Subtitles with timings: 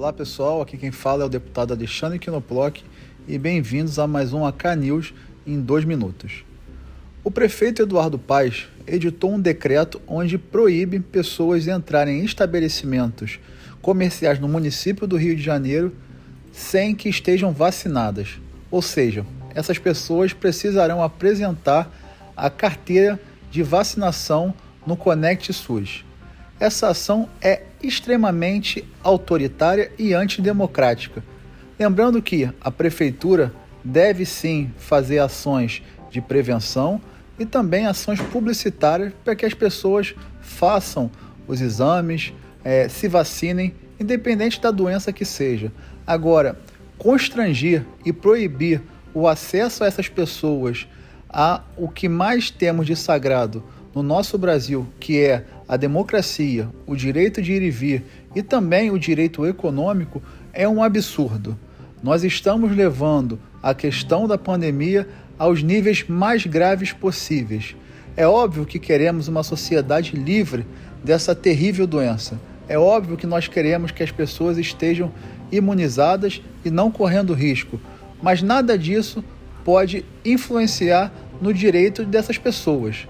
[0.00, 2.78] Olá pessoal, aqui quem fala é o deputado Alexandre Quinoploc
[3.28, 5.12] e bem-vindos a mais um AK News
[5.46, 6.42] em dois minutos.
[7.22, 13.38] O prefeito Eduardo Paes editou um decreto onde proíbe pessoas entrarem em estabelecimentos
[13.82, 15.94] comerciais no município do Rio de Janeiro
[16.50, 18.40] sem que estejam vacinadas.
[18.70, 21.94] Ou seja, essas pessoas precisarão apresentar
[22.34, 23.20] a carteira
[23.50, 24.54] de vacinação
[24.86, 26.06] no Conect SUS.
[26.60, 31.24] Essa ação é extremamente autoritária e antidemocrática.
[31.78, 33.50] Lembrando que a prefeitura
[33.82, 37.00] deve sim fazer ações de prevenção
[37.38, 41.10] e também ações publicitárias para que as pessoas façam
[41.48, 45.72] os exames, é, se vacinem, independente da doença que seja.
[46.06, 46.60] Agora,
[46.98, 48.82] constrangir e proibir
[49.14, 50.86] o acesso a essas pessoas
[51.26, 56.96] a o que mais temos de sagrado no nosso Brasil, que é a democracia, o
[56.96, 58.02] direito de ir e vir
[58.34, 60.20] e também o direito econômico,
[60.52, 61.56] é um absurdo.
[62.02, 65.06] Nós estamos levando a questão da pandemia
[65.38, 67.76] aos níveis mais graves possíveis.
[68.16, 70.66] É óbvio que queremos uma sociedade livre
[71.04, 72.40] dessa terrível doença.
[72.68, 75.12] É óbvio que nós queremos que as pessoas estejam
[75.52, 77.80] imunizadas e não correndo risco,
[78.20, 79.22] mas nada disso
[79.64, 83.06] pode influenciar no direito dessas pessoas.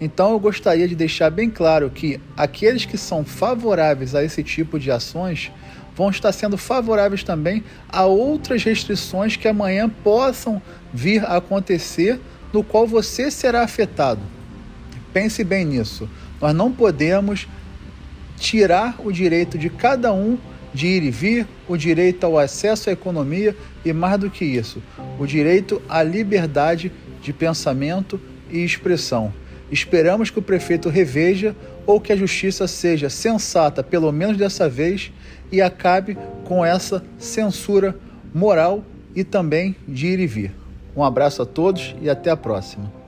[0.00, 4.78] Então eu gostaria de deixar bem claro que aqueles que são favoráveis a esse tipo
[4.78, 5.52] de ações
[5.96, 10.60] vão estar sendo favoráveis também a outras restrições que amanhã possam
[10.92, 12.20] vir a acontecer,
[12.52, 14.20] no qual você será afetado.
[15.12, 16.08] Pense bem nisso.
[16.40, 17.46] Nós não podemos
[18.36, 20.36] tirar o direito de cada um
[20.72, 24.82] de ir e vir, o direito ao acesso à economia e, mais do que isso,
[25.18, 26.90] o direito à liberdade
[27.22, 29.32] de pensamento e expressão.
[29.70, 31.54] Esperamos que o prefeito reveja
[31.86, 35.12] ou que a justiça seja sensata, pelo menos dessa vez,
[35.50, 37.96] e acabe com essa censura
[38.32, 40.52] moral e também de ir e vir.
[40.96, 43.03] Um abraço a todos e até a próxima.